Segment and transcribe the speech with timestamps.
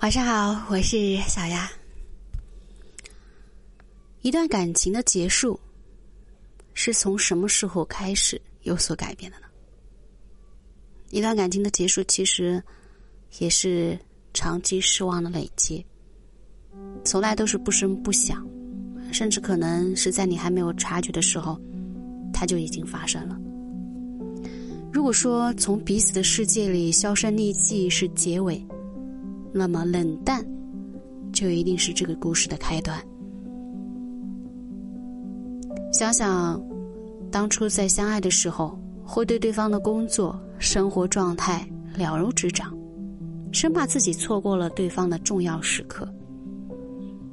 [0.00, 1.68] 晚上好，我是小丫。
[4.22, 5.58] 一段感情的结束，
[6.72, 9.46] 是从什么时候开始有所改变的呢？
[11.10, 12.62] 一段感情的结束，其实
[13.40, 13.98] 也是
[14.32, 15.84] 长期失望的累积，
[17.04, 18.46] 从来都是不声不响，
[19.12, 21.60] 甚至可能是在你还没有察觉的时候，
[22.32, 23.36] 它就已经发生了。
[24.92, 28.64] 如果说从彼此的世界里销声匿迹是结尾，
[29.58, 30.46] 那么冷淡
[31.32, 32.96] 就一定是这个故事的开端。
[35.92, 36.62] 想想
[37.30, 42.72] 当初在相爱的时候，会对对方的工作、生活状态了如指掌，
[43.50, 46.08] 生怕自己错过了对方的重要时刻。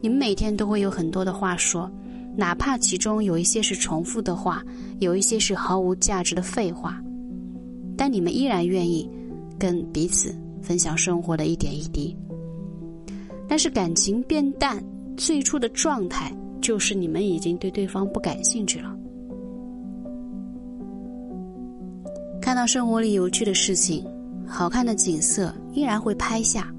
[0.00, 1.90] 你们每天都会有很多的话说，
[2.36, 4.62] 哪怕其中有一些是重复的话，
[4.98, 7.00] 有一些是毫无价值的废话，
[7.96, 9.08] 但你们依然愿意
[9.58, 10.34] 跟彼此。
[10.62, 12.16] 分享生活的一点一滴，
[13.48, 14.82] 但是感情变淡，
[15.16, 18.94] 最初的状态就是你们已经对对方不感兴趣了。
[22.40, 24.04] 看到生活里有趣的事情、
[24.46, 26.72] 好看的景色，依然会拍下，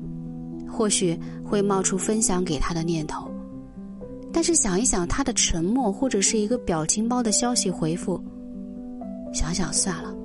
[0.67, 3.29] 或许会冒出分享给他的念头。
[4.31, 8.21] 但是想一想他的沉默，或者是一个表情包的消息回复，
[9.33, 10.15] 想想算了。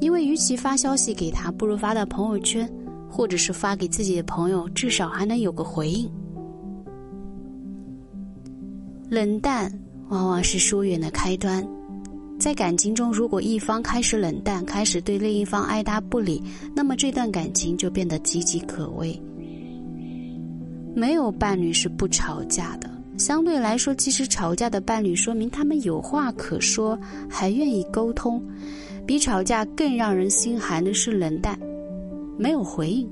[0.00, 2.68] 因为与其发消息给他，不如发到朋友圈，
[3.08, 6.10] 或者是发给自己的朋友，至少还能有个回应。
[9.08, 9.72] 冷淡
[10.08, 11.66] 往往是疏远的开端，
[12.38, 16.42] 在感情中，如果一方开始冷淡，开始对另一方爱答不理，
[16.74, 19.18] 那么这段感情就变得岌岌可危。
[20.94, 28.42] 没有伴侣是不吵架的，相对来说，即使吵架的伴侣，说明他们有话可说，还愿意沟通。
[29.06, 31.58] 比吵架更让人心寒的是冷淡，
[32.38, 33.08] 没有回应。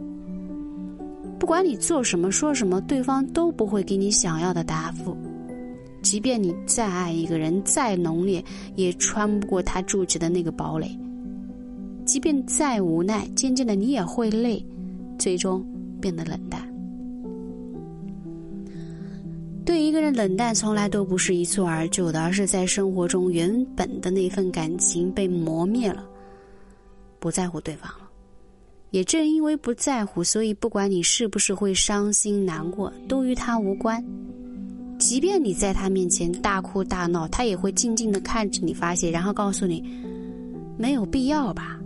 [1.38, 5.16] 不管你做什么说什么，对方都不会给你想要的答复。
[6.00, 8.42] 即便你再爱一个人，再浓烈，
[8.74, 10.98] 也穿不过他筑起的那个堡垒。
[12.04, 14.64] 即便再无奈，渐渐的你也会累，
[15.18, 15.64] 最终
[16.00, 16.71] 变得冷淡。
[19.72, 26.04] 对一个人冷淡，从来都不是一蹴而就的，而是在生活中原本的那份感情被磨灭了，
[27.18, 28.06] 不在乎对方了。
[28.90, 34.04] 也正因为不在乎，所以不管你是不是会伤心难过，都与他无关。
[34.98, 39.82] 即便你在他面前大哭大闹，他也会静静的看着你发泄，然后告诉你
[40.76, 41.80] 没有必要吧。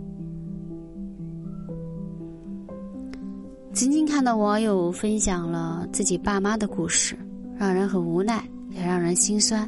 [3.71, 7.17] 曾经看到网友分享了自己爸妈的故事。
[7.57, 9.67] 让人很无奈，也让人心酸。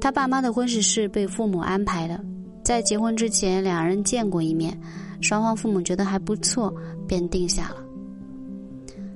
[0.00, 2.20] 他爸妈的婚事是被父母安排的，
[2.64, 4.76] 在结婚之前，两人见过一面，
[5.20, 6.72] 双方父母觉得还不错，
[7.06, 7.76] 便定下了。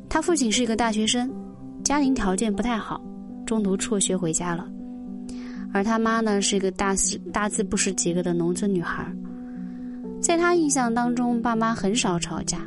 [0.09, 1.31] 他父亲是一个大学生，
[1.85, 3.01] 家庭条件不太好，
[3.47, 4.69] 中途辍学回家了。
[5.73, 9.11] 而他妈呢，是一个大字大字不识几个的农村女孩。
[10.21, 12.59] 在他印象当中，爸妈很少吵架。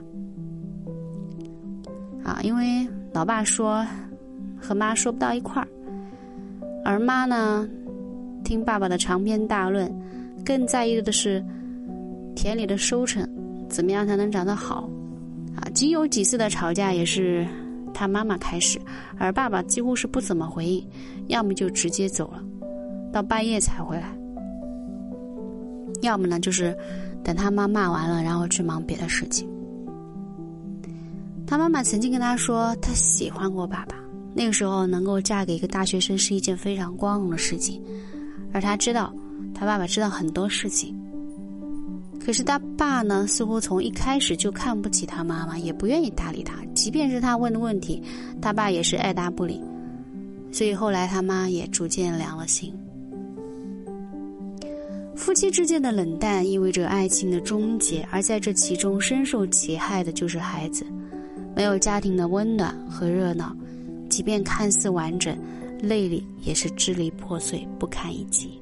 [2.24, 3.86] 啊，因为老爸说。
[4.66, 5.68] 和妈说不到一块儿，
[6.84, 7.70] 而妈呢，
[8.44, 9.94] 听爸爸的长篇大论，
[10.44, 11.44] 更在意的是
[12.36, 13.30] 田里的收成，
[13.70, 14.90] 怎么样才能长得好？
[15.56, 17.46] 啊，仅有几次的吵架也是
[17.94, 18.80] 他妈妈开始，
[19.20, 20.84] 而爸爸几乎是不怎么回应，
[21.28, 22.44] 要么就直接走了，
[23.14, 24.12] 到半夜才回来，
[26.02, 26.76] 要么呢就是
[27.24, 29.48] 等他妈骂完了，然后去忙别的事情。
[31.46, 33.96] 他妈妈曾经跟他说，他喜欢过爸爸。
[34.38, 37.82] 那个时候能够嫁给一个大学生是一件非常光荣的事情，
[38.52, 39.14] 而他知道，
[39.54, 40.94] 他爸爸知道很多事情。
[42.20, 46.56] 可是他爸呢，似乎从一开始就看不起他妈妈，也不愿意搭理他。
[46.74, 48.02] 即便是他问的问题，
[48.42, 49.62] 他爸也是爱答不理。
[50.52, 52.74] 所以后来他妈也逐渐凉了心。
[55.16, 60.86] 夫妻之间的冷淡意味着爱情的终结，而在这其中深受其害的就是孩子，
[61.56, 63.56] 没有家庭的温暖和热闹。
[64.10, 65.38] 即便看似完整，
[65.82, 68.60] 内里也是支离破碎、不堪一击。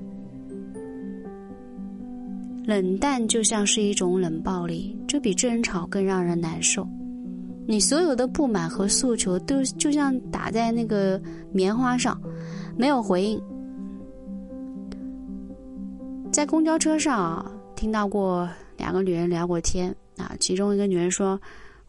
[2.65, 6.87] 冷淡就像是一种冷暴力，这比争吵更让人难受。
[7.67, 12.19] 你所有的不满和诉求都就像打在那个棉花上，
[12.77, 13.41] 没有回应。
[16.31, 17.45] 在公交车上
[17.75, 21.39] 听到过两个女人聊过天啊，其中一个女人说：“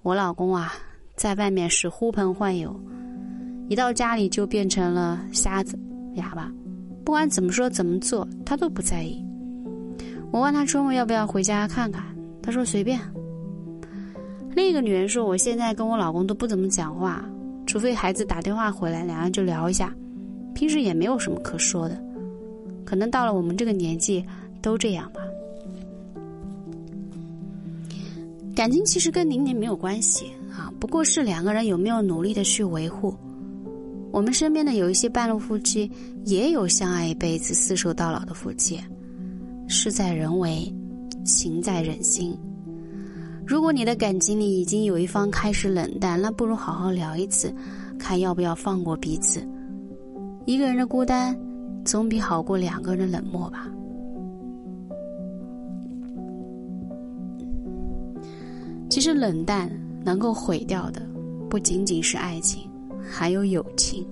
[0.02, 0.74] 我老公啊，
[1.16, 2.78] 在外面是呼朋唤友。”
[3.68, 5.78] 一到家里就变成了瞎子、
[6.14, 6.52] 哑巴，
[7.04, 9.24] 不管怎么说怎么做，他都不在意。
[10.30, 12.04] 我问他周末要不要回家看看，
[12.42, 13.00] 他说随便。
[14.54, 17.24] 另一个女人说：“我现在跟我老公都不怎么讲话，
[17.66, 19.92] 除非孩子打电话回来，两人就聊一下，
[20.54, 22.00] 平时也没有什么可说的。
[22.84, 24.24] 可能到了我们这个年纪，
[24.60, 25.20] 都这样吧。
[28.54, 33.12] 感情其实跟年龄没有关系啊，不过是两个人有没有努力的去维护。
[34.14, 35.90] 我们身边的有一些半路夫妻，
[36.24, 38.78] 也有相爱一辈子、厮守到老的夫妻，
[39.66, 40.72] 事在人为，
[41.24, 42.38] 情在人心。”
[43.44, 47.52] 如果你的感情里已经有一方开始冷淡，那不如好好聊一次，
[47.98, 49.44] 看要不要放过彼此。
[50.46, 51.36] 一个人的孤单，
[51.84, 53.68] 总比好过两个人的冷漠吧。
[58.88, 59.68] 其实冷淡
[60.04, 61.02] 能够毁掉的，
[61.50, 62.70] 不仅仅是爱情，
[63.08, 64.06] 还有友情。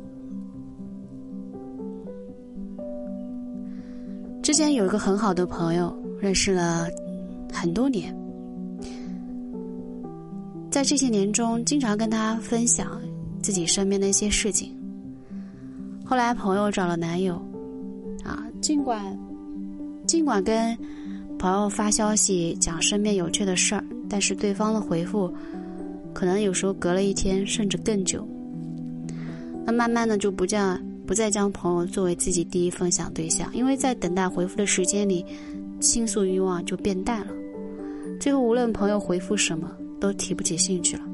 [4.42, 6.88] 之前有一个很好的朋友，认识了
[7.52, 8.14] 很多年。
[10.70, 13.00] 在这些年中，经常跟他分享
[13.40, 14.74] 自己身边的一些事情。
[16.04, 17.34] 后来朋友找了男友，
[18.24, 19.18] 啊，尽管
[20.06, 20.76] 尽管跟
[21.38, 25.32] 朋友发消息讲身边有趣的事儿，但是对方的回复
[26.12, 28.26] 可能有时候隔了一天甚至更久。
[29.64, 35.24] 那慢慢的就不将不再将朋友作为自己第一分享对象，因为在等待回复的时间里，
[35.80, 37.32] 倾诉欲望就变淡了。
[38.20, 39.70] 最后无论朋友回复什么。
[40.02, 41.04] 都提不起兴趣了。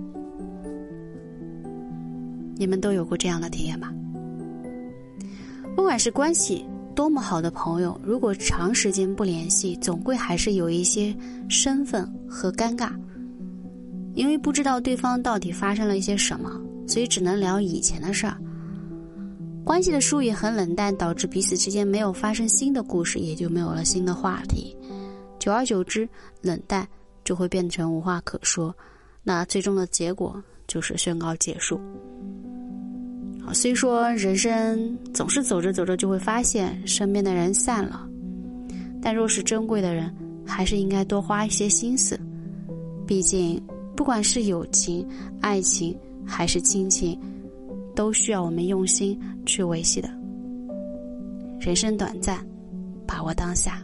[2.56, 3.92] 你们都有过这样的体验吧？
[5.76, 11.14] 不管是关系多么好的朋友，如果长时间不联系，总归还是有一些
[11.50, 12.92] 身份和尴尬，
[14.14, 16.50] 因为不知道对方到底发生了一些什么，
[16.88, 18.36] 所以只能聊以前的事儿。
[19.64, 24.76] 关系的疏远很冷淡，导致彼此之间没有发生新的故事，也就没有了新的话题。
[25.38, 26.08] 久而久之，
[26.40, 26.88] 冷淡。
[27.24, 28.74] 就会变成无话可说，
[29.22, 31.78] 那最终的结果就是宣告结束。
[33.44, 38.08] 啊，虽说人生总是走着走着就会发现身边的人散了，
[39.02, 40.10] 但若是珍贵的人，
[40.46, 42.18] 还是应该多花一些心思。
[43.06, 43.62] 毕竟，
[43.94, 45.06] 不管是友情、
[45.42, 45.94] 爱情
[46.28, 47.18] 还是亲情，
[47.96, 50.08] 都需要我们用心去维系的。
[51.58, 52.46] 人生短暂，
[53.06, 53.82] 把握当下，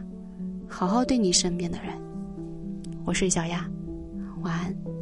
[0.67, 1.93] 好好对你身边的人。
[3.03, 3.67] 我是小丫，
[4.43, 4.94] 晚安。